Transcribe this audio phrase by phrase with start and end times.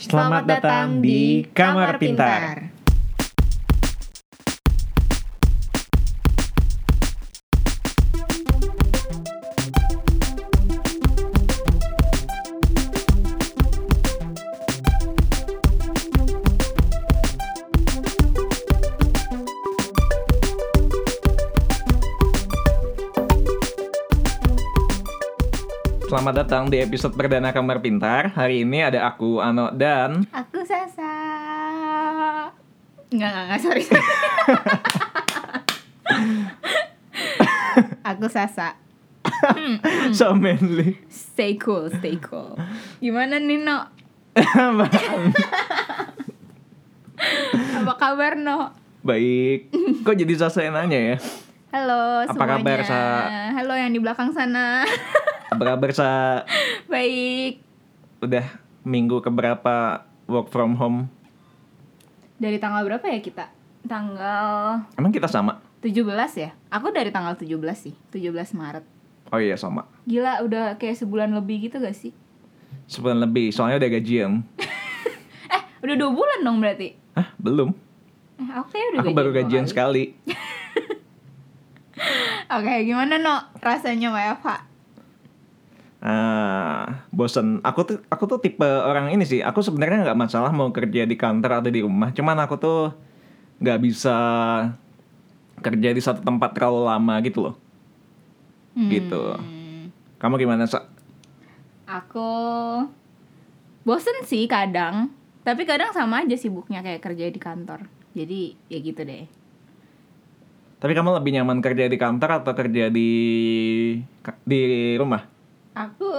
[0.00, 2.69] Selamat datang di Kamar Pintar.
[26.20, 28.36] Selamat datang di episode perdana Kamar Pintar.
[28.36, 31.08] Hari ini ada aku, Ano, dan Aku Sasa.
[33.08, 33.80] Enggak, enggak, enggak, sorry.
[33.88, 34.04] sorry.
[38.04, 38.76] Aku Sasa.
[40.20, 41.00] so manly.
[41.08, 42.52] Stay cool, stay cool.
[43.00, 43.88] Gimana Nino?
[47.80, 48.76] Apa kabar No?
[49.00, 49.72] Baik.
[50.04, 51.16] Kok jadi Sasa yang nanya ya?
[51.72, 52.60] Halo Apa semuanya.
[52.60, 53.00] kabar, Sa?
[53.56, 54.84] Halo yang di belakang sana.
[55.50, 56.10] Apa kabar, Sa?
[56.86, 57.58] Baik.
[58.22, 58.46] Udah
[58.86, 61.10] minggu keberapa work from home?
[62.38, 63.50] Dari tanggal berapa ya kita?
[63.84, 65.58] Tanggal Emang kita sama?
[65.82, 66.06] 17
[66.38, 66.54] ya?
[66.70, 68.86] Aku dari tanggal 17 sih, 17 Maret.
[69.34, 69.90] Oh iya, sama.
[70.06, 72.14] Gila udah kayak sebulan lebih gitu gak sih?
[72.86, 74.32] Sebulan lebih, soalnya udah gajian.
[75.50, 76.92] Eh udah dua bulan dong berarti?
[77.16, 77.72] Hah, belum.
[78.38, 79.72] Eh, aku udah Aku baru dua gajian kali.
[79.72, 80.04] sekali.
[82.60, 84.69] Oke gimana no rasanya WFH?
[86.00, 87.60] Ah, bosen.
[87.60, 89.44] Aku tuh aku tuh tipe orang ini sih.
[89.44, 92.08] Aku sebenarnya nggak masalah mau kerja di kantor atau di rumah.
[92.16, 92.80] Cuman aku tuh
[93.60, 94.16] nggak bisa
[95.60, 97.54] kerja di satu tempat terlalu lama gitu loh.
[98.72, 99.22] Gitu.
[99.36, 100.86] Hmm, Kamu gimana, Sa?
[101.90, 102.30] Aku
[103.82, 105.10] bosen sih kadang
[105.42, 107.82] Tapi kadang sama aja sibuknya kayak kerja di kantor
[108.14, 109.26] Jadi ya gitu deh
[110.78, 113.10] Tapi kamu lebih nyaman kerja di kantor atau kerja di
[114.46, 114.60] di
[114.94, 115.39] rumah?
[115.74, 116.10] Aku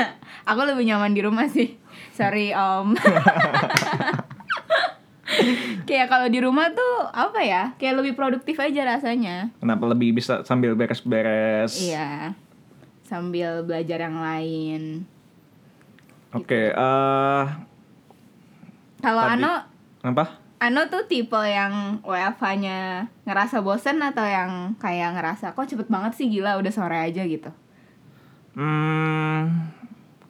[0.50, 1.78] Aku lebih nyaman di rumah sih
[2.10, 2.94] Sorry om
[5.88, 10.42] Kayak kalau di rumah tuh apa ya Kayak lebih produktif aja rasanya Kenapa lebih bisa
[10.42, 11.78] sambil beres-beres?
[11.82, 12.34] Iya
[13.06, 15.06] Sambil belajar yang lain
[16.34, 17.44] Oke, eh
[19.00, 19.22] Kalau.
[19.24, 19.52] Ano
[20.02, 20.24] apa?
[20.56, 26.32] Ano tuh tipe yang WFH-nya ngerasa bosen atau yang kayak ngerasa kok cepet banget sih
[26.32, 27.52] gila udah sore aja gitu.
[28.56, 29.68] Hmm,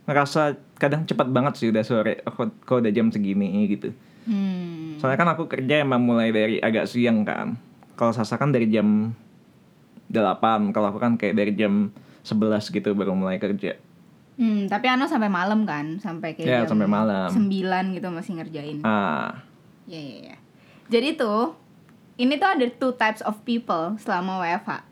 [0.05, 2.27] ngerasa kadang cepat banget sih udah sore.
[2.27, 3.95] Kok, kok udah jam segini gitu.
[4.27, 4.99] Hmm.
[4.99, 7.55] Soalnya kan aku kerja emang mulai dari agak siang kan.
[7.95, 9.15] Kalau Sasa kan dari jam
[10.11, 13.79] 8, kalau aku kan kayak dari jam 11 gitu baru mulai kerja.
[14.37, 17.31] Hmm, tapi Ano sampai malam kan, sampai kayak Ya, jam sampai malam.
[17.33, 18.79] 9 gitu masih ngerjain.
[18.85, 19.41] Ah,
[19.87, 20.37] Iya, iya, iya.
[20.91, 21.55] Jadi tuh
[22.19, 24.83] ini tuh ada two types of people selama WFH.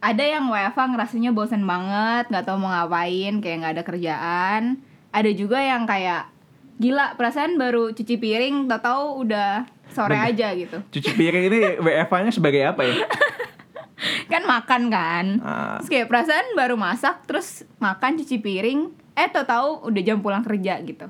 [0.00, 4.62] Ada yang WFH ngerasanya bosen banget, nggak tahu mau ngapain, kayak nggak ada kerjaan.
[5.10, 6.28] Ada juga yang kayak
[6.76, 10.76] gila perasaan baru cuci piring, tau tahu udah sore aja gitu.
[10.92, 12.94] cuci piring ini WFH-nya sebagai apa ya?
[14.32, 15.26] Kan makan kan.
[15.40, 20.20] Ah, Terus kayak perasaan baru masak, terus makan cuci piring, eh tau tahu udah jam
[20.20, 21.08] pulang kerja gitu.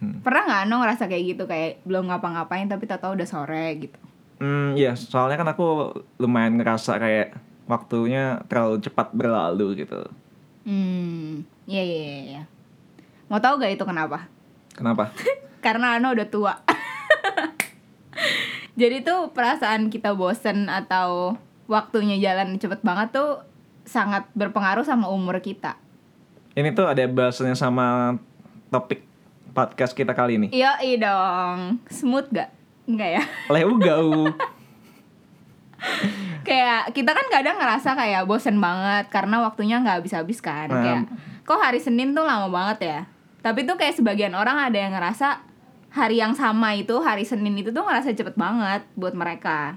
[0.00, 0.24] Hmm.
[0.24, 3.98] Pernah nggak no ngerasa kayak gitu kayak belum ngapa-ngapain tapi tau tahu udah sore gitu.
[4.40, 7.36] hmm, ya soalnya kan aku lumayan ngerasa kayak
[7.66, 10.02] waktunya terlalu cepat berlalu gitu.
[10.62, 12.20] Hmm, iya iya iya.
[12.22, 12.42] iya.
[13.26, 14.30] Mau tahu gak itu kenapa?
[14.74, 15.10] Kenapa?
[15.64, 16.54] Karena Ano udah tua.
[18.80, 21.36] Jadi tuh perasaan kita bosen atau
[21.68, 23.44] waktunya jalan cepet banget tuh
[23.84, 25.76] sangat berpengaruh sama umur kita.
[26.52, 28.16] Ini tuh ada bahasanya sama
[28.68, 29.04] topik
[29.52, 30.48] podcast kita kali ini.
[30.52, 31.80] Iya iya dong.
[31.88, 32.50] Smooth gak?
[32.88, 33.22] Enggak ya?
[33.52, 34.32] Leu gau.
[36.42, 40.82] kayak kita kan kadang ngerasa kayak bosen banget karena waktunya nggak habis-habis kan Nah.
[40.82, 41.02] kayak
[41.42, 43.00] kok hari Senin tuh lama banget ya
[43.42, 45.42] tapi tuh kayak sebagian orang ada yang ngerasa
[45.92, 49.76] hari yang sama itu hari Senin itu tuh ngerasa cepet banget buat mereka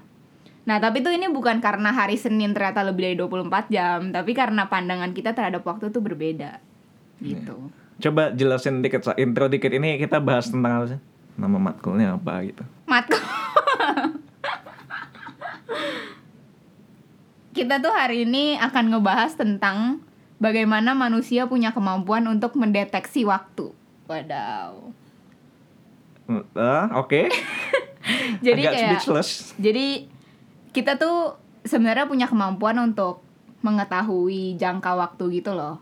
[0.65, 4.65] nah tapi tuh ini bukan karena hari Senin ternyata lebih dari 24 jam tapi karena
[4.65, 6.57] pandangan kita terhadap waktu tuh berbeda
[7.21, 10.99] gitu Coba jelasin dikit, intro dikit ini kita bahas tentang apa sih?
[11.39, 12.59] Nama matkulnya apa gitu.
[12.91, 13.15] Matko.
[17.55, 20.03] Kita tuh hari ini akan ngebahas tentang
[20.43, 23.71] bagaimana manusia punya kemampuan untuk mendeteksi waktu.
[24.11, 24.91] Wadaw.
[26.51, 27.31] Ah, oke.
[28.45, 29.29] Jadi Agak kayak speechless.
[29.57, 30.05] jadi
[30.75, 33.25] kita tuh sebenarnya punya kemampuan untuk
[33.65, 35.79] mengetahui jangka waktu gitu loh.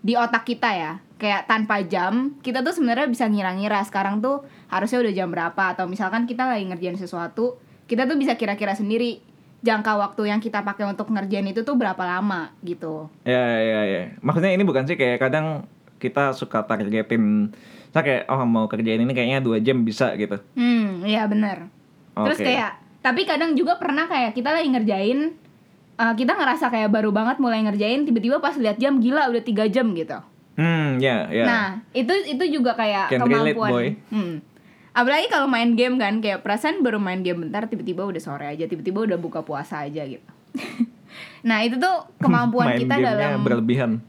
[0.00, 0.92] Di otak kita ya.
[1.18, 5.90] Kayak tanpa jam, kita tuh sebenarnya bisa ngira-ngira sekarang tuh harusnya udah jam berapa atau
[5.90, 7.58] misalkan kita lagi ngerjain sesuatu,
[7.90, 9.25] kita tuh bisa kira-kira sendiri
[9.64, 13.08] jangka waktu yang kita pakai untuk ngerjain itu tuh berapa lama gitu.
[13.24, 14.02] Ya, ya, ya.
[14.20, 15.64] Maksudnya ini bukan sih kayak kadang
[15.96, 17.56] kita suka targetin
[17.96, 20.36] Saya kayak oh mau kerjain ini kayaknya dua jam bisa gitu.
[20.52, 21.72] Hmm, iya bener.
[22.12, 22.44] Terus Oke.
[22.44, 25.32] kayak, tapi kadang juga pernah kayak kita lagi ngerjain,
[25.96, 29.64] eh, kita ngerasa kayak baru banget mulai ngerjain, tiba-tiba pas lihat jam gila udah tiga
[29.72, 30.20] jam gitu.
[30.56, 31.44] Hmm, ya, ya.
[31.44, 33.70] Nah, itu itu juga kayak Can relate, kemampuan.
[33.72, 33.86] boy.
[34.12, 34.34] Hmm.
[34.96, 38.64] Apalagi kalau main game kan, kayak perasaan baru main game bentar, tiba-tiba udah sore aja,
[38.64, 40.24] tiba-tiba udah buka puasa aja gitu.
[41.48, 44.00] nah, itu tuh kemampuan Main kita dalam berlebihan.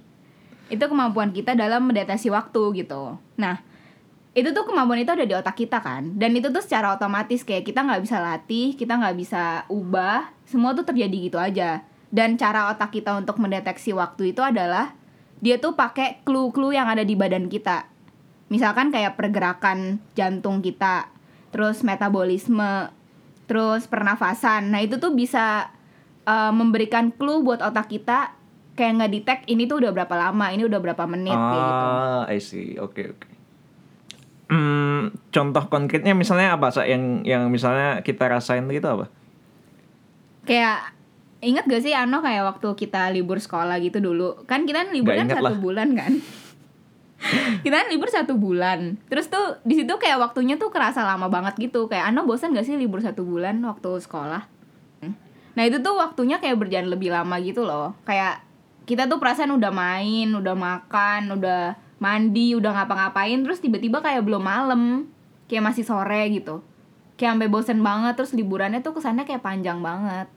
[0.67, 3.19] itu kemampuan kita dalam mendeteksi waktu gitu.
[3.35, 3.59] Nah,
[4.31, 7.67] itu tuh kemampuan itu ada di otak kita kan, dan itu tuh secara otomatis kayak
[7.67, 11.83] kita nggak bisa latih, kita nggak bisa ubah, semua tuh terjadi gitu aja.
[12.07, 14.95] Dan cara otak kita untuk mendeteksi waktu itu adalah
[15.43, 17.96] dia tuh pakai clue-clue yang ada di badan kita.
[18.47, 21.11] Misalkan kayak pergerakan jantung kita,
[21.51, 22.91] terus metabolisme,
[23.47, 24.71] terus pernafasan.
[24.71, 25.71] Nah, itu tuh bisa
[26.23, 28.35] uh, memberikan clue buat otak kita
[28.77, 31.85] kayak nggak detect ini tuh udah berapa lama, ini udah berapa menit kayak gitu.
[31.91, 32.77] Ah, I see.
[32.77, 33.27] Oke, oke.
[34.47, 36.87] Hmm, contoh konkretnya misalnya apa, Sa?
[36.87, 39.11] Yang yang misalnya kita rasain gitu apa?
[40.47, 40.95] Kayak
[41.41, 45.25] ingat gak sih Ano kayak waktu kita libur sekolah gitu dulu kan kita libur Nggak
[45.29, 45.59] ingat satu lah.
[45.61, 46.11] bulan kan
[47.65, 49.01] kita kan libur satu bulan.
[49.09, 51.89] Terus tuh di situ kayak waktunya tuh kerasa lama banget gitu.
[51.89, 54.57] Kayak Ano bosan gak sih libur satu bulan waktu sekolah?
[55.57, 57.97] Nah itu tuh waktunya kayak berjalan lebih lama gitu loh.
[58.05, 58.45] Kayak
[58.85, 64.45] kita tuh perasaan udah main udah makan udah mandi udah ngapa-ngapain terus tiba-tiba kayak belum
[64.45, 65.09] malam.
[65.49, 66.61] Kayak masih sore gitu.
[67.17, 70.29] Kayak sampai bosen banget terus liburannya tuh kesannya kayak panjang banget.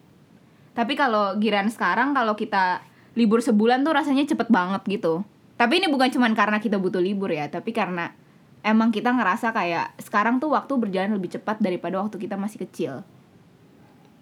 [0.72, 2.80] Tapi kalau giran sekarang kalau kita
[3.12, 5.20] libur sebulan tuh rasanya cepet banget gitu.
[5.60, 8.16] Tapi ini bukan cuman karena kita butuh libur ya, tapi karena
[8.64, 13.04] emang kita ngerasa kayak sekarang tuh waktu berjalan lebih cepat daripada waktu kita masih kecil.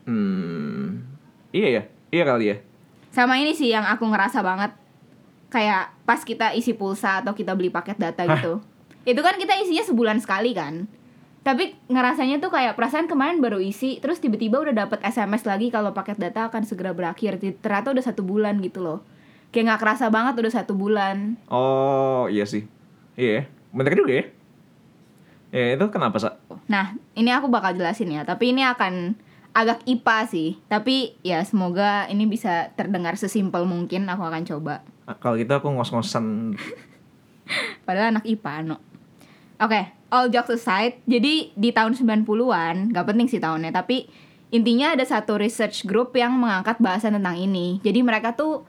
[0.03, 1.07] Hmm.
[1.55, 1.83] Iya ya.
[2.11, 2.57] Iya kali ya.
[3.15, 4.75] Sama ini sih yang aku ngerasa banget
[5.55, 8.35] kayak pas kita isi pulsa atau kita beli paket data Hah?
[8.35, 8.59] gitu.
[9.07, 10.91] Itu kan kita isinya sebulan sekali kan.
[11.47, 15.95] Tapi ngerasanya tuh kayak perasaan kemarin baru isi terus tiba-tiba udah dapet SMS lagi kalau
[15.95, 17.39] paket data akan segera berakhir.
[17.39, 19.07] Ternyata udah satu bulan gitu loh.
[19.49, 21.41] Kayak nggak kerasa banget udah satu bulan.
[21.49, 22.69] Oh, iya sih.
[23.17, 23.43] Iya, ya.
[23.73, 24.25] bener juga ya.
[25.49, 26.37] Ya, itu kenapa, Sa?
[26.69, 28.29] Nah, ini aku bakal jelasin ya.
[28.29, 29.17] Tapi ini akan
[29.57, 30.49] agak IPA sih.
[30.69, 34.05] Tapi ya semoga ini bisa terdengar sesimpel mungkin.
[34.13, 34.85] Aku akan coba.
[35.09, 36.53] Ah, Kalau gitu aku ngos-ngosan.
[37.89, 38.77] Padahal anak IPA, no.
[39.59, 39.81] Oke,
[40.13, 41.01] all jokes aside.
[41.09, 43.73] Jadi di tahun 90-an, gak penting sih tahunnya.
[43.73, 44.05] Tapi
[44.53, 47.81] intinya ada satu research group yang mengangkat bahasan tentang ini.
[47.81, 48.69] Jadi mereka tuh,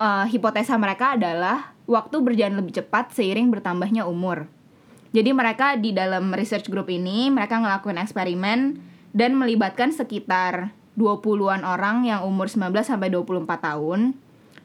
[0.00, 4.48] eh, hipotesa mereka adalah waktu berjalan lebih cepat seiring bertambahnya umur.
[5.10, 8.78] Jadi mereka di dalam research group ini mereka ngelakuin eksperimen
[9.10, 14.14] dan melibatkan sekitar 20-an orang yang umur 19 sampai 24 tahun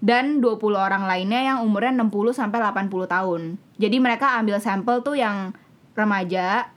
[0.06, 3.42] dan 20 orang lainnya yang umurnya 60 sampai 80 tahun.
[3.82, 5.58] Jadi mereka ambil sampel tuh yang
[5.98, 6.70] remaja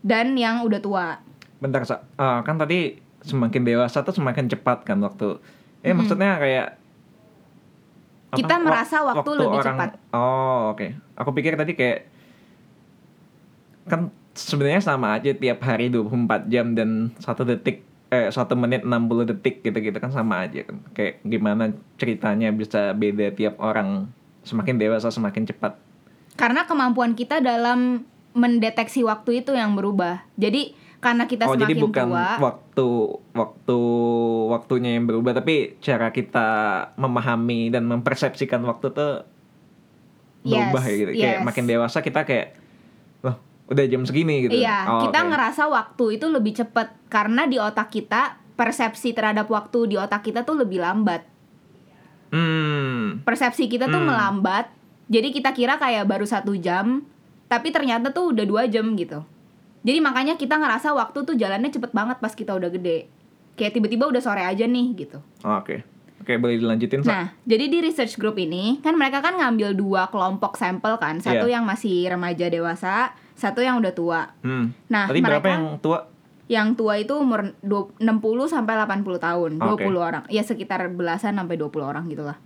[0.00, 1.06] dan yang udah tua.
[1.60, 2.00] Bentar, Sa.
[2.16, 5.36] Ah, kan tadi semakin dewasa tuh semakin cepat kan waktu.
[5.84, 6.79] Eh, maksudnya kayak
[8.30, 8.38] apa?
[8.38, 9.90] Kita merasa waktu lebih cepat.
[10.14, 10.86] Oh, oke.
[11.18, 12.06] Aku pikir tadi kayak
[13.90, 19.30] kan sebenarnya sama aja tiap hari 24 jam dan satu detik eh satu menit 60
[19.34, 20.78] detik gitu-gitu kan sama aja kan.
[20.94, 24.10] Kayak gimana ceritanya bisa beda tiap orang
[24.46, 25.78] semakin dewasa semakin cepat.
[26.38, 30.22] Karena kemampuan kita dalam mendeteksi waktu itu yang berubah.
[30.38, 32.88] Jadi karena kita oh, jadi semakin bukan tua, waktu
[33.32, 33.78] waktu
[34.52, 36.48] waktunya yang berubah tapi cara kita
[37.00, 39.24] memahami dan mempersepsikan waktu tuh
[40.44, 41.10] berubah Yes, ya gitu.
[41.16, 41.44] Kayak yes.
[41.44, 42.56] makin dewasa kita kayak
[43.20, 43.36] loh,
[43.68, 44.56] udah jam segini gitu.
[44.60, 45.28] Iya, Oh, kita oke.
[45.32, 50.44] ngerasa waktu itu lebih cepat karena di otak kita persepsi terhadap waktu di otak kita
[50.44, 51.24] tuh lebih lambat.
[52.30, 53.24] Hmm.
[53.24, 54.12] Persepsi kita tuh Hmm.
[54.12, 54.68] melambat.
[55.10, 57.02] Jadi kita kira kayak baru satu jam,
[57.50, 59.26] tapi ternyata tuh udah dua jam gitu.
[59.80, 63.08] Jadi makanya kita ngerasa waktu tuh jalannya cepet banget pas kita udah gede.
[63.54, 65.18] Kayak tiba-tiba udah sore aja nih gitu.
[65.40, 65.84] Oh, Oke.
[66.20, 67.08] Oke, boleh dilanjutin, Sa?
[67.08, 71.48] Nah, jadi di research group ini kan mereka kan ngambil dua kelompok sampel kan, satu
[71.48, 71.56] Iya.
[71.56, 74.20] yang masih remaja dewasa, satu yang udah tua.
[74.44, 74.76] Hmm.
[74.92, 75.98] Nah, Tadi berapa mereka- yang tua?
[76.44, 80.08] Yang tua itu umur du- 60 sampai 80 tahun, 20 Oke.
[80.12, 80.24] orang.
[80.28, 82.36] Ya sekitar belasan sampai 20 orang gitu lah.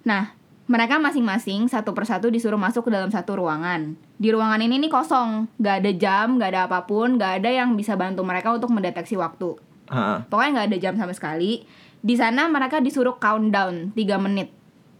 [0.00, 0.32] Nah,
[0.64, 4.00] mereka masing-masing satu persatu disuruh masuk ke dalam satu ruangan.
[4.20, 7.72] Di ruangan ini nih kosong, nggak ada jam, nggak ada apa pun, nggak ada yang
[7.72, 9.56] bisa bantu mereka untuk mendeteksi waktu.
[9.88, 11.64] Ha, Pokoknya nggak ada jam sama sekali.
[12.04, 14.52] Di sana mereka disuruh countdown 3 menit.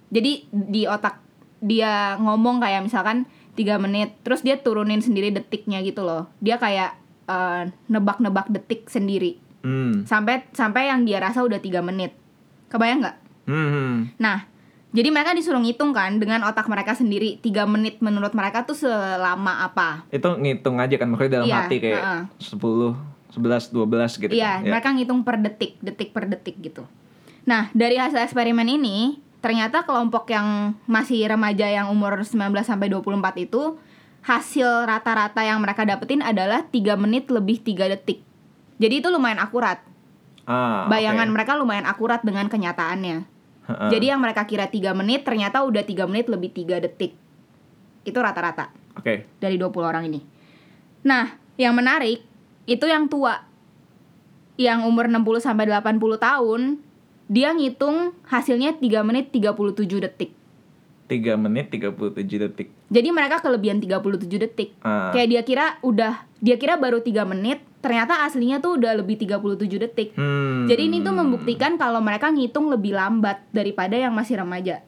[0.09, 1.21] Jadi di otak
[1.61, 3.29] dia ngomong kayak misalkan
[3.61, 6.33] 3 menit, terus dia turunin sendiri detiknya gitu loh.
[6.41, 6.97] Dia kayak
[7.29, 7.63] eh,
[7.93, 9.37] nebak-nebak detik sendiri.
[9.61, 10.09] Hmm.
[10.09, 12.17] Sampai sampai yang dia rasa udah 3 menit.
[12.73, 13.17] Kebayang nggak?
[13.53, 14.17] Hmm.
[14.17, 14.49] Nah,
[14.91, 19.63] Jadi mereka disuruh ngitung kan dengan otak mereka sendiri 3 menit menurut mereka tuh selama
[19.63, 20.03] apa.
[20.11, 22.23] Itu ngitung aja kan maksudnya dalam Iya, hati kayak heeh.
[22.43, 22.99] 10,
[23.31, 24.33] 11, 12 gitu.
[24.35, 24.67] Iya, kan?
[24.67, 24.71] Ya.
[24.75, 26.83] mereka ngitung per detik, detik per detik gitu.
[27.47, 33.47] Nah, dari hasil eksperimen ini, ternyata kelompok yang masih remaja yang umur 19 sampai 24
[33.47, 33.79] itu
[34.21, 38.27] hasil rata-rata yang mereka dapetin adalah 3 menit lebih 3 detik.
[38.83, 39.87] Jadi itu lumayan akurat.
[40.51, 41.35] Ah, Bayangan oke.
[41.39, 43.40] mereka lumayan akurat dengan kenyataannya.
[43.71, 43.91] Heeh.
[43.95, 47.15] Jadi yang mereka kira 3 menit ternyata udah 3 menit lebih 3 detik.
[48.03, 49.27] Itu rata-rata Oke.
[49.39, 50.21] dari 20 orang ini.
[51.07, 52.21] Nah, yang menarik
[52.67, 53.47] itu yang tua.
[54.61, 56.61] Yang umur 60 sampai 80 tahun,
[57.31, 60.31] dia ngitung hasilnya 3 menit 37 detik.
[61.11, 62.69] 3 menit 37 detik.
[62.91, 64.75] Jadi mereka kelebihan 37 detik.
[64.83, 65.11] Ah.
[65.11, 69.81] Kayak dia kira udah dia kira baru 3 menit, ternyata aslinya tuh udah lebih 37
[69.81, 70.09] detik.
[70.15, 70.69] Hmm.
[70.69, 74.85] Jadi ini tuh membuktikan kalau mereka ngitung lebih lambat daripada yang masih remaja.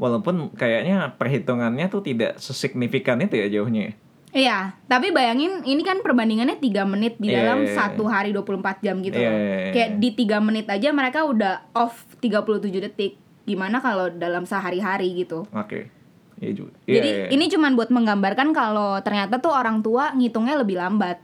[0.00, 3.82] Walaupun kayaknya perhitungannya tuh tidak sesignifikan itu ya jauhnya.
[3.82, 3.94] ya.
[4.30, 7.74] Iya, tapi bayangin ini kan perbandingannya 3 menit di Iya, dalam iya, iya.
[7.74, 9.26] satu hari 24 jam gitu loh.
[9.26, 9.74] iya.
[9.74, 13.18] Kayak di 3 menit aja mereka udah off 37 detik.
[13.42, 15.50] Gimana kalau dalam sehari-hari gitu.
[15.50, 15.90] Oke.
[16.38, 16.72] Iya juga.
[16.86, 21.18] Jadi ini cuman buat menggambarkan kalau ternyata tuh orang tua ngitungnya lebih lambat.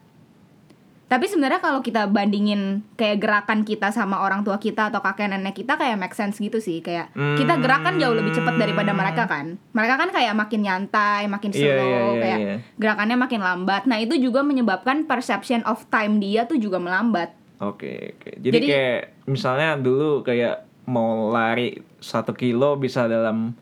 [1.07, 5.55] Tapi sebenarnya kalau kita bandingin kayak gerakan kita sama orang tua kita atau kakek nenek
[5.55, 6.83] kita kayak make sense gitu sih.
[6.83, 9.55] Kayak kita gerakan jauh lebih cepat daripada mereka kan.
[9.71, 12.55] Mereka kan kayak makin nyantai, makin slow, Iya, iya, iya, kayak iya.
[12.75, 13.87] gerakannya makin lambat.
[13.87, 17.31] Nah, itu juga menyebabkan perception of time dia tuh juga melambat.
[17.63, 18.43] Oke, oke.
[18.43, 23.55] Jadi, Jadi- kayak misalnya dulu kayak mau lari satu kilo bisa dalam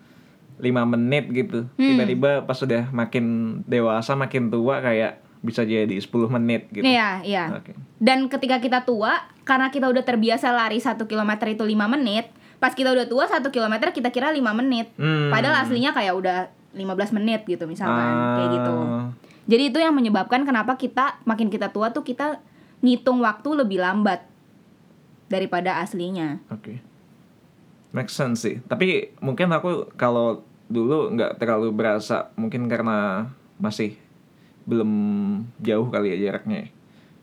[0.61, 1.69] lima menit gitu.
[1.77, 1.89] Hmm.
[1.93, 6.09] Tiba-tiba pas sudah makin dewasa, makin tua kayak bisa jadi 10
[6.41, 6.81] menit gitu.
[6.81, 7.45] Iya, iya.
[7.61, 7.77] Oke.
[8.01, 12.73] Dan ketika kita tua, karena kita udah terbiasa lari satu kilometer itu 5 menit, pas
[12.73, 14.89] kita udah tua satu kilometer kita kira 5 menit.
[14.97, 15.29] Hmm.
[15.29, 16.39] Padahal aslinya kayak udah
[16.73, 18.73] 15 menit gitu misalkan, kayak gitu.
[18.73, 19.13] Ah,
[19.45, 22.41] Jadi itu yang menyebabkan kenapa kita makin kita tua tuh kita
[22.81, 24.25] ngitung waktu lebih lambat
[25.29, 26.41] daripada aslinya.
[26.49, 26.81] Oke.
[27.93, 28.65] Make sense sih.
[28.65, 33.29] Tapi mungkin aku kalau dulu nggak terlalu berasa, mungkin karena
[33.61, 34.01] masih
[34.65, 34.91] belum
[35.61, 36.69] jauh kali ya jaraknya.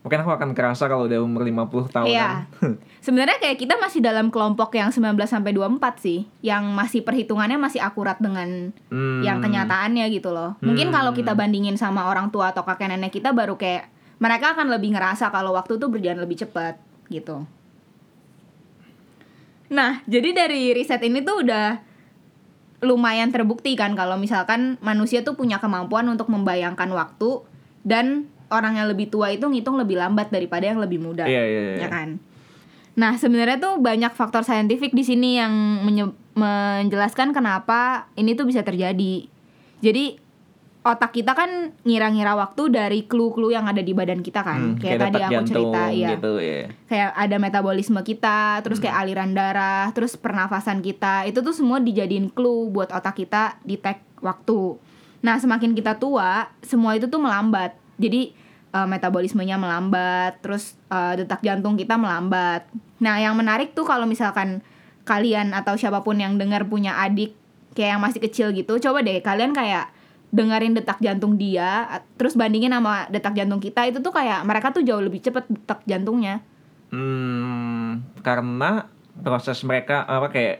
[0.02, 2.10] Mungkin aku akan kerasa kalau udah umur 50 tahunan.
[2.10, 2.50] Iya.
[3.06, 7.78] Sebenarnya kayak kita masih dalam kelompok yang 19 sampai 24 sih, yang masih perhitungannya masih
[7.78, 9.22] akurat dengan Hmm.
[9.22, 10.58] yang kenyataannya gitu loh.
[10.58, 10.94] Mungkin Hmm.
[10.98, 14.90] kalau kita bandingin sama orang tua atau kakek nenek kita baru kayak mereka akan lebih
[14.94, 17.46] ngerasa kalau waktu tuh berjalan lebih cepat gitu.
[19.72, 21.80] Nah, jadi dari riset ini tuh udah
[22.82, 27.46] lumayan terbukti kan kalau misalkan manusia tuh punya kemampuan untuk membayangkan waktu
[27.86, 31.60] dan orang yang lebih tua itu ngitung lebih lambat daripada yang lebih muda Iya, iya,
[31.62, 31.78] iya.
[31.86, 32.18] ya kan.
[32.92, 35.52] Nah sebenarnya tuh banyak faktor saintifik di sini yang
[36.36, 39.24] menjelaskan kenapa ini tuh bisa terjadi.
[39.80, 40.21] Jadi
[40.82, 44.74] otak kita kan ngira-ngira waktu dari clue-clue yang ada di badan kita kan.
[44.74, 46.08] Hmm, kayak, tadi detak aku cerita ya.
[46.18, 46.60] gitu ya.
[46.90, 51.22] Kayak ada metabolisme kita, terus kayak aliran darah, terus pernafasan kita.
[51.30, 54.74] Itu tuh semua dijadiin clue buat otak kita detect waktu.
[55.22, 57.78] Nah, semakin kita tua, semua itu tuh melambat.
[58.02, 58.34] Jadi
[58.74, 62.66] eh, metabolismenya melambat, terus eh, detak jantung kita melambat.
[62.98, 64.66] Nah, yang menarik tuh kalau misalkan
[65.06, 67.38] kalian atau siapa pun yang dengar punya adik
[67.74, 70.01] kayak yang masih kecil gitu, coba deh kalian kayak
[70.32, 71.84] dengerin detak jantung dia,
[72.16, 75.84] terus bandingin sama detak jantung kita itu tuh kayak mereka tuh jauh lebih cepet detak
[75.84, 76.40] jantungnya.
[76.88, 80.56] Hmm, karena proses mereka apa kayak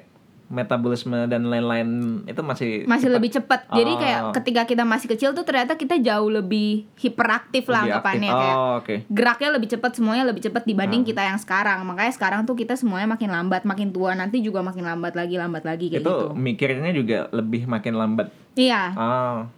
[0.48, 1.88] metabolisme dan lain-lain
[2.26, 3.16] itu masih Masih cepat.
[3.16, 3.60] lebih cepet.
[3.70, 3.98] Jadi Oh.
[3.98, 8.36] kayak ketika kita masih kecil tuh ternyata kita jauh lebih hiperaktif lah Lebih anggapannya aktif.
[8.38, 8.94] kayak Oh, oke.
[9.08, 11.08] geraknya lebih cepat semuanya lebih cepat dibanding Ah.
[11.08, 14.84] kita yang sekarang makanya sekarang tuh kita semuanya makin lambat makin tua nanti juga makin
[14.84, 18.28] lambat lagi lambat lagi kayak Itu gitu mikirnya juga lebih makin lambat.
[18.52, 19.48] iya Ah.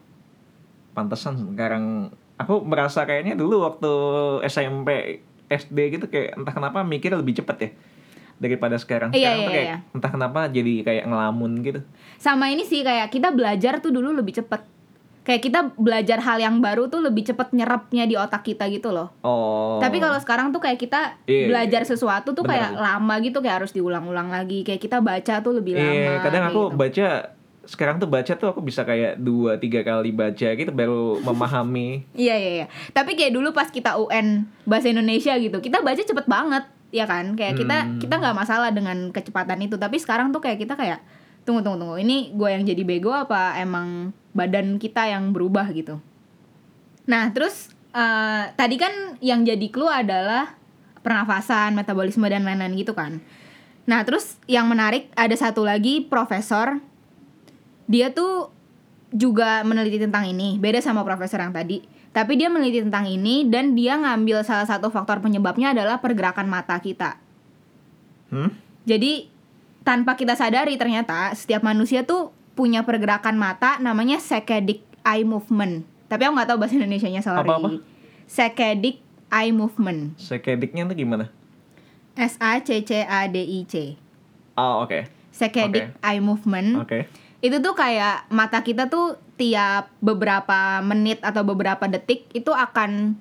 [0.95, 3.91] Pantesan sekarang aku merasa kayaknya dulu waktu
[4.45, 7.71] SMP SD gitu kayak entah kenapa mikir lebih cepet ya
[8.37, 9.11] daripada sekarang.
[9.11, 9.79] Iya, Sekarang tuh iya, kayak iya.
[9.91, 11.81] entah kenapa jadi kayak ngelamun gitu.
[12.17, 14.63] sama ini sih kayak kita belajar tuh dulu lebih cepet
[15.23, 19.09] kayak kita belajar hal yang baru tuh lebih cepet nyerapnya di otak kita gitu loh
[19.21, 19.77] Oh.
[19.79, 21.89] tapi kalau sekarang tuh kayak kita Iya, belajar iya.
[21.89, 25.77] sesuatu tuh Bener kayak lama gitu kayak harus diulang-ulang lagi kayak kita baca tuh lebih
[25.77, 26.77] lama Iya, kadang aku gitu.
[26.77, 27.07] baca
[27.67, 32.05] sekarang tuh baca tuh aku bisa kayak dua tiga kali baca gitu baru memahami.
[32.17, 32.67] Iya iya iya.
[32.93, 37.35] Tapi kayak dulu pas kita UN bahasa Indonesia gitu, kita baca cepet banget, ya kan?
[37.35, 37.99] Kayak kita Hmm.
[38.01, 39.77] kita nggak masalah dengan kecepatan itu.
[39.77, 41.01] Tapi sekarang tuh kayak kita kayak
[41.43, 41.97] tunggu tunggu tunggu.
[42.01, 46.01] Ini gue yang jadi bego apa emang badan kita yang berubah gitu?
[47.05, 50.57] Nah terus eh, tadi kan yang jadi clue adalah
[51.05, 53.21] pernafasan, metabolisme dan lain-lain gitu kan.
[53.85, 56.81] Nah, terus yang menarik ada satu lagi profesor.
[57.91, 58.51] Dia tuh
[59.15, 61.85] juga meneliti tentang ini, beda sama profesor yang tadi.
[62.15, 66.79] Tapi dia meneliti tentang ini dan dia ngambil salah satu faktor penyebabnya adalah pergerakan mata
[66.79, 67.19] kita.
[68.31, 68.55] Hmm?
[68.87, 69.27] Jadi
[69.83, 75.83] tanpa kita sadari ternyata setiap manusia tuh punya pergerakan mata namanya saccadic eye movement.
[76.07, 77.43] Tapi aku nggak tahu bahasa Indonesianya sorry.
[77.43, 77.83] Apa-apa?
[78.31, 79.03] Saccadic
[79.35, 80.15] eye movement.
[80.15, 81.35] Sekediknya tuh gimana?
[82.15, 83.99] S A C C A D I C.
[84.55, 85.11] Oh, oke.
[85.35, 86.79] Saccadic eye movement.
[86.79, 87.11] Oke.
[87.45, 93.21] Itu tuh kayak mata kita tuh tiap beberapa menit atau beberapa detik itu akan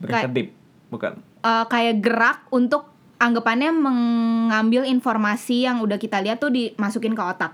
[0.00, 0.56] Berkedip,
[0.88, 1.20] bukan.
[1.20, 7.52] eh, kayak gerak untuk anggapannya mengambil informasi yang udah kita lihat tuh dimasukin ke otak.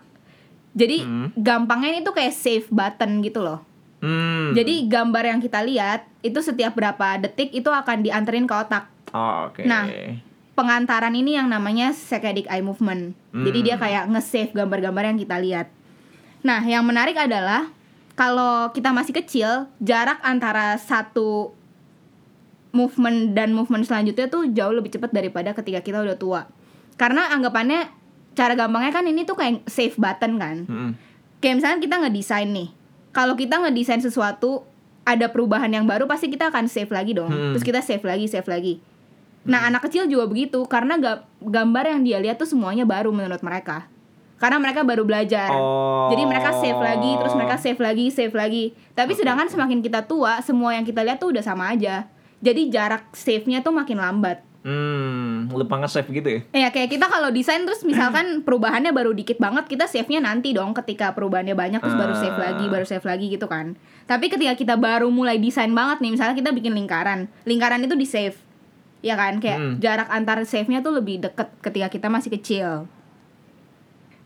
[0.71, 1.29] Jadi Hmm.
[1.35, 3.65] gampangnya ini tuh kayak save button gitu loh.
[3.99, 4.53] Hmm.
[4.53, 8.87] Jadi gambar yang kita lihat itu setiap berapa detik itu akan dianterin ke otak.
[9.11, 9.65] Oh, oke.
[9.65, 9.89] Nah.
[10.55, 13.19] Pengantaran ini yang namanya saccadic eye movement.
[13.33, 13.67] Jadi Hmm.
[13.67, 15.67] dia kayak nge-save gambar-gambar yang kita lihat.
[16.45, 17.73] Nah, yang menarik adalah
[18.15, 21.57] kalau kita masih kecil, jarak antara satu
[22.75, 26.41] movement dan movement selanjutnya tuh jauh lebih cepat daripada ketika kita udah tua.
[27.01, 27.91] Karena anggapannya
[28.35, 30.57] cara gampangnya kan ini tuh kayak save button kan.
[30.69, 30.91] Mm-mm.
[31.41, 32.69] Kayak misalnya kita ngedesain nih.
[33.15, 34.67] Kalau kita ngedesain sesuatu
[35.07, 37.31] ada perubahan yang baru pasti kita akan save lagi dong.
[37.31, 37.53] Hmm.
[37.55, 38.81] Terus kita save lagi, save lagi.
[39.45, 43.45] Nah, anak kecil juga begitu karena ga- gambar yang dia lihat tuh semuanya baru menurut
[43.45, 43.87] mereka.
[44.35, 45.49] Karena mereka baru belajar.
[45.49, 46.11] Oh.
[46.11, 48.65] Jadi mereka save lagi, terus mereka save lagi, save lagi.
[48.93, 52.11] Tapi sedangkan semakin kita tua, semua yang kita lihat tuh udah sama aja.
[52.39, 54.45] Jadi jarak save-nya tuh makin lambat.
[54.65, 56.41] Hmm, lupa nge-save gitu ya?
[56.57, 60.73] Ya kayak kita kalau desain terus misalkan perubahannya baru dikit banget, kita save-nya nanti dong
[60.73, 62.53] ketika perubahannya banyak terus baru save Ah.
[62.53, 63.77] lagi, baru save lagi gitu kan.
[64.05, 67.29] Tapi ketika kita baru mulai desain banget nih, misalnya kita bikin lingkaran.
[67.45, 68.37] Lingkaran itu di save.
[69.01, 69.37] Ya kan?
[69.37, 69.75] Kayak Hmm.
[69.81, 72.89] jarak antar save-nya tuh lebih deket ketika kita masih kecil.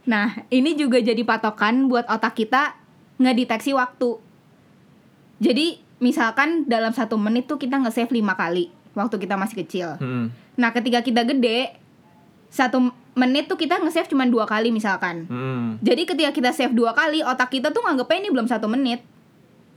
[0.08, 2.80] Nah, ini juga jadi patokan buat otak kita
[3.20, 4.16] ngedeteksi waktu.
[5.38, 10.00] Jadi, misalkan dalam satu menit tuh kita nge-save lima kali waktu kita masih kecil.
[10.00, 10.32] Hmm.
[10.56, 11.76] Nah, ketika kita gede,
[12.48, 15.28] satu menit tuh kita nge-save cuma dua kali misalkan.
[15.28, 15.76] Hmm.
[15.84, 19.04] Jadi ketika kita save dua kali, otak kita tuh nganggepnya ini belum satu menit.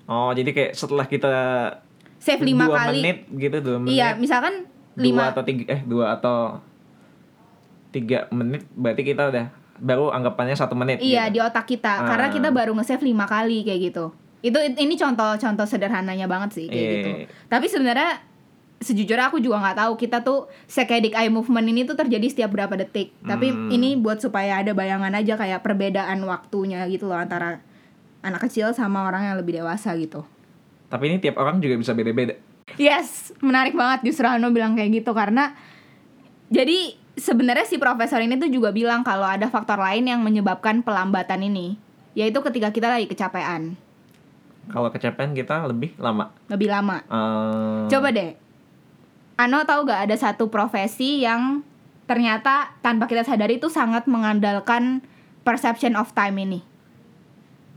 [0.08, 1.36] Oh, jadi kayak setelah kita
[2.22, 3.02] Save lima dua kali.
[3.02, 3.98] menit gitu, dua menit.
[3.98, 5.24] Iya, misalkan dua lima.
[5.34, 6.62] atau tiga eh dua atau
[7.91, 11.34] tiga menit berarti kita udah baru anggapannya satu menit Iya, gitu.
[11.36, 12.06] di otak kita.
[12.06, 12.34] Karena Ah.
[12.34, 14.06] kita baru nge-save lima kali kayak gitu.
[14.39, 16.94] Itu ini contoh-contoh sederhananya banget sih kayak Iya.
[16.96, 17.10] gitu.
[17.50, 18.12] Tapi sebenarnya
[18.78, 22.74] sejujurnya aku juga nggak tahu kita tuh saccadic eye movement ini tuh terjadi setiap berapa
[22.76, 23.13] detik.
[23.20, 23.70] Tapi Hmm.
[23.70, 27.62] ini buat supaya ada bayangan aja kayak perbedaan waktunya gitu loh antara
[28.22, 30.22] anak kecil sama orang yang lebih dewasa gitu.
[30.91, 32.36] tapi ini tiap orang juga bisa beda-beda
[32.76, 35.56] Yes, menarik banget justru Hano bilang kayak gitu karena
[36.48, 41.45] jadi sebenarnya si profesor ini tuh juga bilang kalau ada faktor lain yang menyebabkan pelambatan
[41.45, 41.77] ini,
[42.12, 43.77] yaitu ketika kita lagi kecapean,
[44.67, 47.05] kalau kecapean kita lebih lama lebih lama.
[47.05, 48.34] Eh, Coba deh.
[49.38, 51.65] Ano tahu gak ada satu profesi yang
[52.05, 55.01] ternyata tanpa kita sadari itu sangat mengandalkan
[55.41, 56.60] perception of time ini.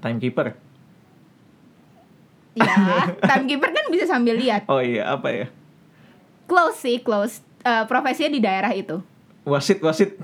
[0.01, 0.53] timekeeper
[2.55, 2.77] Ya,
[3.33, 4.69] timekeeper kan bisa sambil lihat.
[4.69, 5.47] oh iya apa ya
[6.45, 7.41] Close sih, close.
[7.65, 9.01] Eh, profesinya di daerah itu.
[9.45, 10.17] Wasit wasit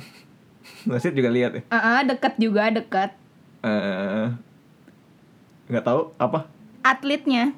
[0.85, 3.11] wasit juga lihat ya Eh, deket juga, deket.
[3.61, 4.27] Eh,
[5.69, 6.49] nggak tahu apa
[6.81, 7.53] atletnya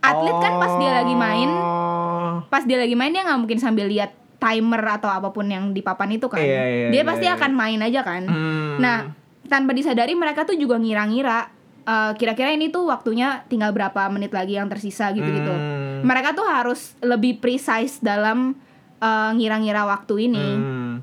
[0.00, 2.40] atlet kan pas dia lagi main Oh.
[2.48, 5.80] pas dia lagi main dia nggak mungkin sambil lihat timer atau apa pun yang di
[5.80, 7.36] papan itu kan Iya, iya, dia iya, pasti iya.
[7.36, 8.76] akan main aja kan Hmm.
[8.78, 9.12] nah
[9.44, 11.52] tanpa disadari mereka tuh juga ngira-ngira
[11.84, 16.00] eh, kira-kira ini tuh waktunya tinggal berapa menit lagi yang tersisa gitu-gitu Hmm.
[16.02, 18.56] mereka tuh harus lebih precise dalam
[19.04, 20.94] eh, ngira-ngira waktu ini Hmm.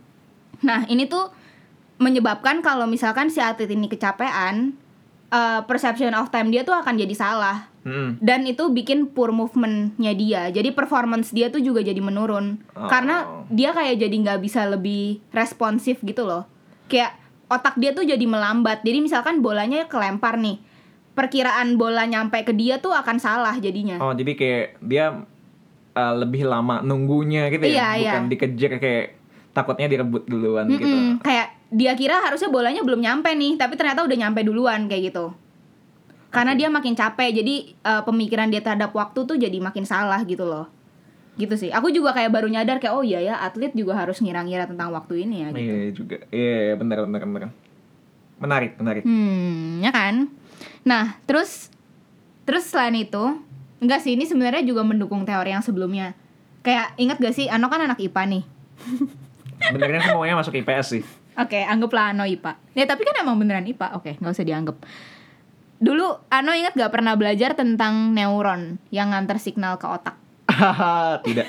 [0.61, 1.33] Nah, ini tuh
[2.01, 4.77] menyebabkan kalau misalkan si atlet ini kecapean,
[5.33, 7.69] eh, perception of time dia tuh akan jadi salah.
[7.81, 8.21] Hmm.
[8.21, 10.53] Dan itu bikin poor movementnya dia.
[10.53, 12.61] Jadi performance dia tuh juga jadi menurun.
[12.77, 12.85] Oh.
[12.85, 16.45] Karena dia kayak jadi nggak bisa lebih responsif gitu loh.
[16.85, 17.17] Kayak
[17.49, 18.85] otak dia tuh jadi melambat.
[18.85, 20.61] Jadi misalkan bolanya kelempar nih.
[21.17, 23.97] Perkiraan bola nyampe ke dia tuh akan salah jadinya.
[23.97, 25.25] Oh jadi kayak dia
[25.95, 28.31] uh, lebih lama nunggunya gitu ya, Iya, bukan iya.
[28.31, 29.05] dikejar kayak
[29.51, 30.87] takutnya direbut duluan gitu.
[30.87, 35.11] Mm-mm, kayak dia kira harusnya bolanya belum nyampe nih, tapi ternyata udah nyampe duluan kayak
[35.11, 35.35] gitu.
[36.31, 40.47] Karena dia makin capek, jadi eh, pemikiran dia terhadap waktu tuh jadi makin salah gitu
[40.47, 40.71] loh.
[41.35, 41.69] Gitu sih.
[41.71, 45.27] Aku juga kayak baru nyadar kayak oh iya ya atlet juga harus ngira-ngira tentang waktu
[45.27, 45.59] ini ya gitu.
[45.59, 46.17] Iya juga.
[46.31, 47.51] Iya iya, benar benar benar.
[48.39, 49.03] Menarik menarik.
[49.03, 50.31] Hmm, ya kan?
[50.87, 51.67] Nah, terus
[52.47, 53.23] terus selain itu,
[53.81, 56.13] enggak sih ini sebenarnya juga mendukung teori yang sebelumnya.
[56.61, 58.43] Kayak ingat gak sih Ano kan anak IPA nih.
[59.61, 61.03] Sebenarnya aku maunya masuk IPS sih.
[61.35, 62.61] Oke, anggaplah Ano IPA.
[62.77, 63.97] Ya tapi kan emang beneran IPA.
[63.97, 64.77] Oke, nggak usah dianggap.
[65.81, 70.15] Dulu Ano ingat gak pernah belajar tentang neuron yang nganter signal ke otak.
[71.25, 71.47] Tidak.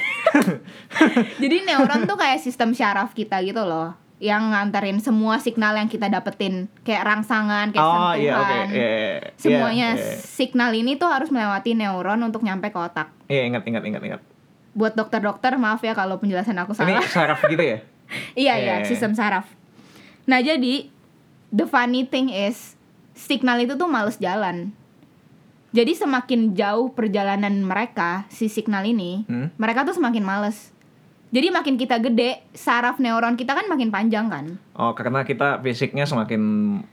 [1.43, 3.93] Jadi neuron tuh kayak sistem syaraf kita gitu loh
[4.23, 8.17] yang nganterin semua signal yang kita dapetin kayak rangsangan, kayak oh sentuhan.
[8.17, 8.55] iya oke.
[8.55, 9.19] Iya, iya.
[9.35, 10.15] Semuanya Iya, iya.
[10.17, 13.11] signal ini tuh harus melewati neuron untuk nyampe ke otak.
[13.27, 14.21] Iya ingat ingat ingat ingat.
[14.73, 17.03] Buat dokter-dokter maaf ya kalau penjelasan aku Ini salah.
[17.05, 17.79] saraf gitu ya?
[18.39, 18.87] iya Iya, iya, iya.
[18.87, 19.45] sistem saraf.
[20.23, 20.87] Nah, jadi
[21.49, 22.79] the funny thing is
[23.13, 24.73] signal itu tuh males jalan.
[25.71, 29.49] Jadi semakin jauh perjalanan mereka si signal ini, Hmm?
[29.57, 30.72] mereka tuh semakin males.
[31.33, 34.61] Jadi makin kita gede, saraf neuron kita kan makin panjang kan.
[34.73, 36.43] Oh karena kita fisiknya semakin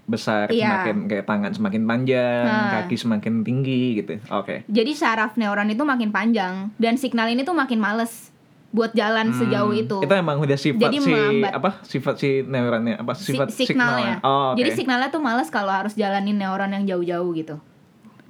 [0.05, 0.63] besar, Iya.
[0.79, 2.71] semakin kayak tangan semakin panjang, Nah.
[2.79, 4.15] kaki semakin tinggi gitu.
[4.29, 4.63] Oke.
[4.65, 8.31] Jadi saraf neuron itu makin panjang dan signal ini tuh makin males
[8.69, 9.97] buat jalan Hmm, sejauh itu.
[9.99, 11.51] Itu emang udah sifat Jadi si melambat.
[11.51, 11.69] apa?
[11.83, 13.11] Sifat si neuronnya apa?
[13.13, 14.21] Si- Sifat signalnya.
[14.21, 14.57] Oh, oke.
[14.57, 17.59] Jadi signalnya tuh males kalau harus jalanin neuron yang jauh-jauh gitu.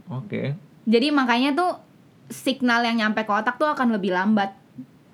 [0.07, 0.57] Oke.
[0.83, 1.77] Jadi makanya tuh
[2.27, 4.57] signal yang nyampe ke otak tuh akan lebih lambat.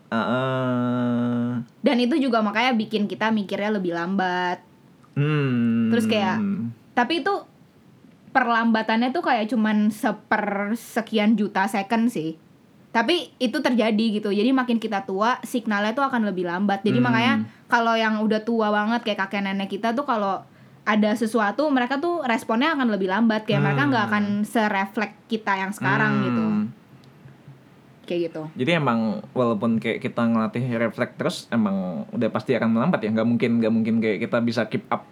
[0.08, 1.62] Ah.
[1.80, 4.62] Dan itu juga makanya bikin kita mikirnya lebih lambat.
[5.16, 5.90] hmm.
[5.92, 6.42] Terus kayak-
[6.92, 7.34] Tapi itu
[8.30, 12.36] perlambatannya tuh kayak cuman seper sekian juta second sih.
[12.92, 14.32] Tapi itu terjadi gitu.
[14.32, 16.84] Jadi makin kita tua, signalnya tuh akan lebih lambat.
[16.84, 17.06] Jadi Hmm.
[17.06, 17.34] makanya
[17.68, 20.44] kalau yang udah tua banget kayak kakek nenek kita tuh kalau
[20.86, 23.90] ada sesuatu mereka tuh responnya akan lebih lambat kayak mereka Hmm.
[23.90, 26.24] nggak akan serefleks kita yang sekarang Hmm.
[26.24, 26.46] gitu
[28.06, 29.00] kayak gitu Jadi emang
[29.32, 31.76] walaupun kayak kita ngelatih refleks terus emang
[32.10, 33.10] udah pasti akan melambat ya.
[33.10, 35.04] Nggak mungkin nggak mungkin kayak kita bisa keep up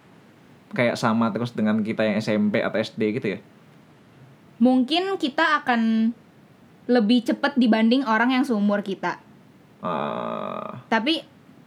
[0.70, 3.40] kayak sama terus dengan kita yang SMP atau SD gitu ya.
[4.56, 6.14] mungkin kita akan
[6.86, 9.20] lebih cepat dibanding orang yang seumur kita
[9.80, 11.20] Ah, tapi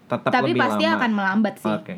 [0.07, 0.97] tetap tapi lebih pasti lama.
[0.97, 1.95] akan melambat sih Oke.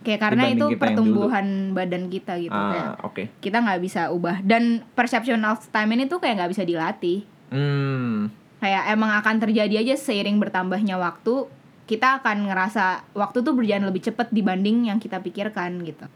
[0.00, 3.22] kayak karena Dibanding itu pertumbuhan badan kita gitu kayak Ah, oke.
[3.40, 4.62] kita nggak bisa ubah dan
[4.92, 8.32] perception of time ini tuh kayak nggak bisa dilatih Hmm.
[8.62, 11.50] Kayak emang akan terjadi aja seiring bertambahnya waktu
[11.90, 16.06] kita akan ngerasa waktu tuh berjalan lebih cepat dibanding yang kita pikirkan gitu.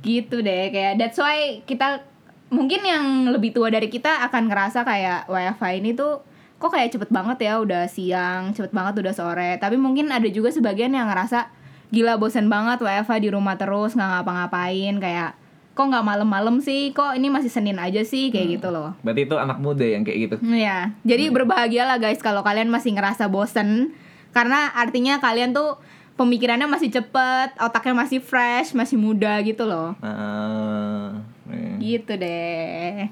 [0.00, 2.08] Gitu deh kayak that's why kita
[2.48, 6.24] mungkin yang lebih tua dari kita akan ngerasa kayak wifi ini tuh
[6.56, 9.60] kok kayak cepet banget ya udah siang cepet banget udah sore.
[9.60, 11.52] Tapi mungkin ada juga sebagian yang ngerasa
[11.92, 14.96] gila bosen banget wifi di rumah terus nggak ngapa-ngapain.
[15.04, 15.36] Kayak
[15.78, 19.38] kok nggak malam-malam sih kok ini masih senin aja sih kayak gitu loh Berarti itu
[19.38, 20.36] anak muda yang kayak gitu.
[20.42, 23.94] Iya, jadi berbahagialah guys kalau kalian masih ngerasa bosen
[24.34, 25.78] karena artinya kalian tuh
[26.18, 29.94] pemikirannya masih cepet, otaknya masih fresh, masih muda gitu loh.
[30.02, 31.78] Ah, eh.
[31.78, 33.06] Gitu deh.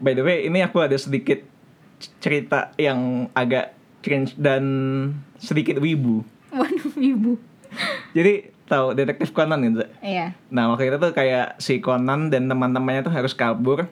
[0.00, 1.44] By the way, ini aku ada sedikit
[2.24, 4.64] cerita yang agak cringe dan
[5.36, 6.24] sedikit wibu.
[6.48, 7.36] Waduh, ibu.
[8.16, 9.88] Jadi tahu detektif Conan gitu.
[10.04, 10.36] Iya.
[10.52, 13.88] Nah waktu itu tuh kayak si Conan dan teman-temannya tuh harus kabur.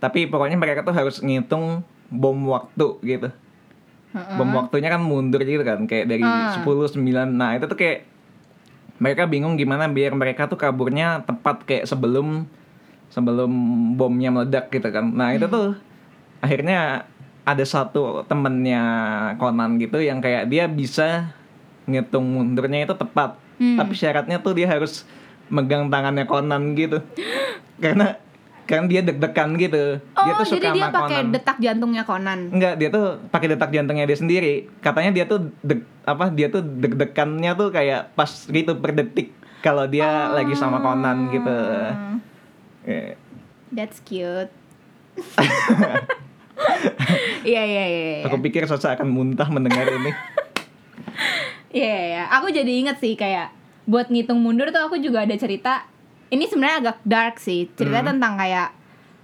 [0.00, 3.28] Tapi pokoknya mereka tuh harus ngitung bom waktu gitu.
[4.14, 4.36] Heeh.
[4.36, 6.54] Bom waktunya kan mundur gitu kan kayak dari Ah.
[6.56, 7.34] 10 9.
[7.34, 8.06] Nah, itu tuh kayak
[9.02, 12.46] mereka bingung gimana biar mereka tuh kaburnya tepat kayak sebelum
[13.10, 13.50] sebelum
[13.98, 15.10] bomnya meledak gitu kan.
[15.14, 15.54] Nah, itu Hmm.
[15.54, 15.66] tuh
[16.40, 17.06] akhirnya
[17.44, 18.82] ada satu temennya
[19.36, 21.34] Conan gitu yang kayak dia bisa
[21.84, 23.36] ngitung mundurnya itu tepat.
[23.60, 23.78] Hmm.
[23.78, 25.06] Tapi syaratnya tuh dia harus
[25.48, 27.02] megang tangannya Conan gitu.
[27.82, 28.18] Karena
[28.64, 30.00] kan dia deg-degan gitu.
[30.16, 32.48] Oh, dia tuh suka jadi dia pakai detak jantungnya Conan.
[32.48, 34.54] Enggak, dia tuh pakai detak jantungnya dia sendiri.
[34.80, 39.84] Katanya dia tuh deg apa dia tuh deg-degannya tuh kayak pas gitu per detik kalau
[39.84, 41.52] dia lagi sama Conan gitu.
[41.52, 42.18] Hmm,
[42.84, 43.16] Eh,
[43.72, 44.52] That's cute.
[47.44, 48.04] Iya iya iya.
[48.20, 48.24] iya.
[48.26, 50.12] Aku pikir Sasa akan muntah mendengar ini.
[51.74, 52.22] Iya, iya, iya.
[52.30, 53.50] aku jadi inget sih kayak
[53.84, 55.84] buat ngitung mundur tuh aku juga ada cerita.
[56.30, 57.68] Ini sebenarnya agak dark sih.
[57.74, 58.16] Cerita Hmm.
[58.16, 58.70] tentang kayak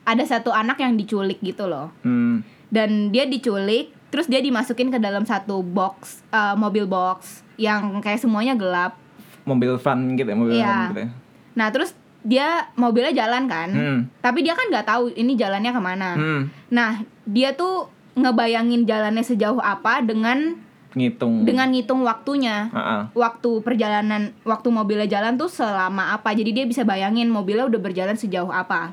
[0.03, 1.95] ada satu anak yang diculik gitu loh.
[2.03, 2.43] Hmm.
[2.69, 8.19] Dan dia diculik, terus dia dimasukin ke dalam satu box, eh, mobil box yang kayak
[8.19, 8.99] semuanya gelap.
[9.47, 10.67] Mobil van gitu ya, mobil Iya.
[10.67, 11.11] van gitu ya.
[11.57, 13.99] Nah, terus dia mobilnya jalan kan, Hmm.
[14.21, 16.11] tapi dia kan nggak tahu ini jalannya ke mana.
[16.15, 16.43] Hmm.
[16.69, 20.59] Nah, dia tuh ngebayangin jalannya sejauh apa dengan
[20.91, 21.47] Ngitung.
[21.47, 22.67] dengan ngitung waktunya.
[22.71, 23.07] Ah.
[23.13, 28.15] waktu perjalanan waktu mobilnya jalan tuh selama apa jadi dia bisa bayangin mobilnya udah berjalan
[28.15, 28.91] sejauh apa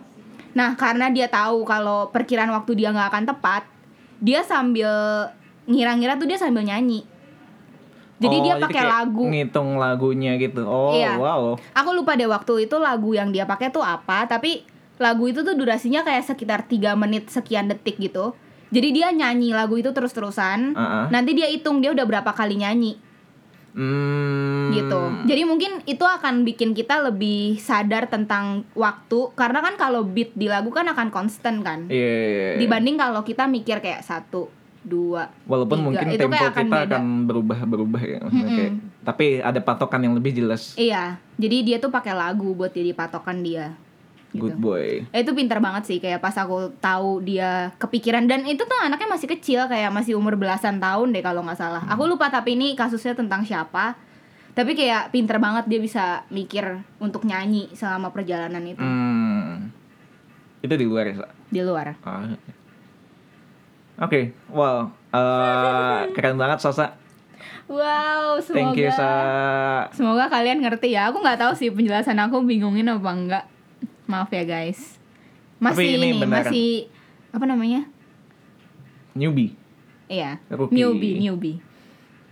[0.54, 3.66] nah karena dia tahu kalau perkiraan waktu dia nggak akan tepat
[4.18, 4.90] dia sambil
[5.66, 7.02] ngira-ngira tuh dia sambil nyanyi
[8.18, 10.66] jadi Oh, dia pakai lagu Ngitung lagunya gitu.
[10.66, 11.18] Oh, Iya.
[11.18, 11.54] wow.
[11.54, 14.66] aku lupa deh waktu itu lagu yang dia pakai tuh apa tapi
[14.98, 18.34] lagu itu tuh durasinya kayak sekitar 3 menit sekian detik gitu
[18.70, 21.06] jadi dia nyanyi lagu itu terus-terusan Ah, ah.
[21.08, 23.00] nanti dia hitung dia udah berapa kali nyanyi
[23.78, 24.74] Hmm.
[24.74, 25.02] gitu.
[25.24, 30.50] Jadi mungkin itu akan bikin kita lebih sadar tentang waktu karena kan kalau beat di
[30.50, 31.86] lagu kan akan konstan kan.
[31.86, 31.94] Iya.
[31.94, 32.56] iya, iya.
[32.58, 34.50] Dibanding kalau kita mikir kayak satu,
[34.82, 35.86] dua, Walaupun tiga.
[35.86, 36.90] mungkin itu tempo akan kita beda.
[36.90, 38.20] akan berubah-berubah ya.
[38.20, 40.74] maksudnya kayak- tapi ada patokan yang lebih jelas.
[40.74, 41.04] Iya,
[41.36, 43.78] jadi dia tuh pakai lagu buat jadi patokan dia.
[44.28, 44.44] Gitu.
[44.44, 45.08] Good boy.
[45.16, 49.08] Eh, itu pintar banget sih kayak pas aku tahu dia kepikiran dan itu tuh anaknya
[49.08, 51.84] masih kecil kayak masih umur belasan tahun deh kalau nggak salah.
[51.88, 53.96] Aku lupa tapi ini kasusnya tentang siapa.
[54.52, 59.70] Tapi kayak pinter banget dia bisa mikir untuk nyanyi selama perjalanan itu Hmm.
[60.60, 61.28] Itu di luar ya, Sa?
[61.48, 61.96] di luar.
[62.02, 62.26] Ah.
[63.98, 66.94] Oke, wow, eh, keren banget Sasa.
[67.68, 69.12] Wow, semoga Thank you Sa.
[69.94, 71.10] semoga kalian ngerti ya.
[71.10, 73.46] Aku nggak tahu sih penjelasan aku bingungin apa enggak.
[74.08, 74.96] Maaf ya guys.
[75.58, 76.48] Masih Tapi ini ini, beneran.
[76.48, 76.70] masih
[77.30, 77.82] apa namanya?
[79.12, 79.58] Newbie,
[80.08, 80.74] Iya, Rookie.
[80.74, 81.58] newbie, newbie.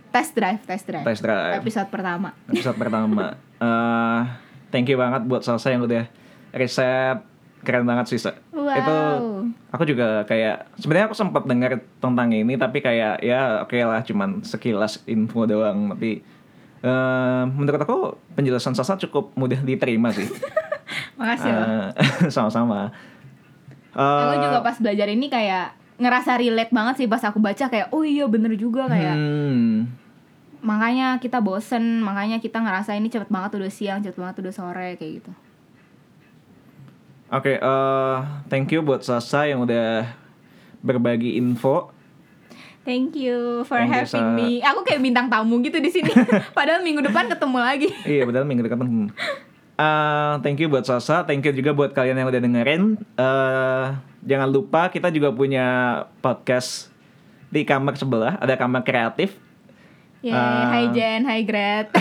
[0.08, 1.04] Test drive, test drive.
[1.04, 1.60] test drive.
[1.60, 2.32] Episode pertama.
[2.48, 3.24] episode pertama.
[3.56, 4.20] Eh,
[4.68, 6.04] thank you banget buat Salsa yang udah
[6.52, 7.24] riset
[7.64, 8.20] keren banget sih.
[8.52, 8.68] Wow.
[8.68, 8.96] Itu
[9.72, 14.44] aku juga kayak sebenarnya aku sempat dengar tentang ini tapi kayak ya oke lah cuman
[14.44, 16.20] sekilas info doang tapi
[16.84, 17.98] eh, menurut aku
[18.36, 20.28] penjelasan Salsa cukup mudah diterima sih.
[21.18, 21.66] Makasih loh.
[21.66, 21.86] Eh,
[22.34, 22.90] sama-sama.
[23.92, 27.88] Aku Eh, juga pas belajar ini kayak ngerasa relate banget sih pas aku baca kayak
[27.88, 29.88] oh iya bener juga kayak hmm,
[30.60, 35.00] makanya kita bosen makanya kita ngerasa ini cepet banget udah siang cepet banget udah sore
[35.00, 35.32] kayak gitu
[37.26, 40.06] Oke, eh, thank you buat Sasa yang udah
[40.78, 41.90] berbagi info.
[42.84, 44.36] Thank you for Thank you, having Sa.
[44.36, 44.62] me.
[44.62, 46.06] Aku kayak bintang tamu gitu di sini.
[46.54, 47.88] Padahal minggu depan ketemu lagi.
[48.06, 49.10] iya, betul minggu depan.
[49.76, 52.82] Eh, thank you buat Sasa, thank you juga buat kalian yang udah dengerin.
[52.96, 53.84] Eh,
[54.24, 55.66] jangan lupa kita juga punya
[56.18, 56.88] podcast
[57.52, 59.36] di kamar sebelah, ada kamar kreatif.
[60.24, 60.72] Yeay, Ah.
[60.72, 61.92] hi Jen, hi Gret.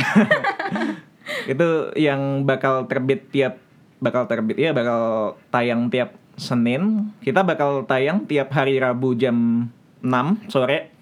[1.52, 3.60] Itu yang bakal terbit tiap
[4.00, 7.12] bakal terbit ya bakal tayang tiap Senin.
[7.20, 9.68] Kita bakal tayang tiap hari Rabu jam
[10.00, 10.96] 6 sore.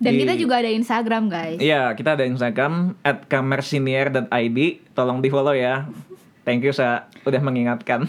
[0.00, 1.60] Dan Di- kita juga ada Instagram guys.
[1.60, 4.58] Iya, kita ada Instagram at kamersinier.id.
[5.00, 5.88] Tolong di follow ya.
[6.44, 8.04] Thank you sa udah mengingatkan.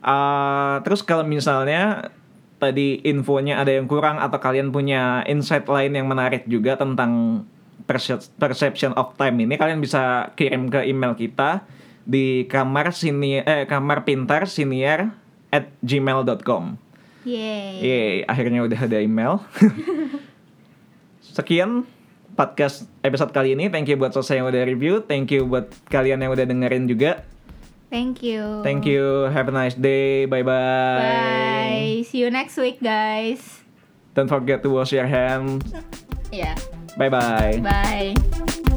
[0.00, 2.08] Ah, terus kalau misalnya
[2.56, 7.44] tadi infonya ada yang kurang atau kalian punya insight lain yang menarik juga tentang
[7.84, 11.68] perce- perception of time ini, kalian bisa kirim ke email kita
[12.08, 15.12] di kamar sini eh kamar pintar siniar
[15.52, 16.80] at gmail.com.
[17.28, 17.76] Yeay.
[17.84, 19.44] Yeay, akhirnya udah ada email.
[21.36, 21.84] Sekian
[22.40, 23.68] podcast episode kali ini.
[23.68, 25.04] Thank you buat selesai yang udah review.
[25.04, 27.20] Thank you buat kalian yang udah dengerin juga.
[27.92, 28.64] Thank you.
[28.64, 29.28] Thank you.
[29.28, 30.24] Have a nice day.
[30.24, 31.04] Bye-bye.
[31.04, 32.00] Bye.
[32.08, 33.60] See you next week guys.
[34.16, 35.68] Don't forget to wash your hands.
[36.32, 36.56] Ya.
[36.96, 37.60] Bye-bye.
[37.60, 38.69] Bye.